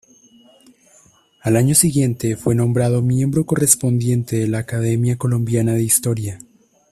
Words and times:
Al 1.43 1.55
año 1.57 1.75
siguiente, 1.75 2.35
fue 2.35 2.55
nombrado 2.55 3.03
Miembro 3.03 3.45
Correspondiente 3.45 4.37
de 4.37 4.47
la 4.47 4.57
Academia 4.57 5.15
Colombiana 5.19 5.73
de 5.75 5.83
Historia. 5.83 6.39